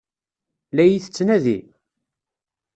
La 0.75 0.83
iyi-tettnadi? 0.85 1.59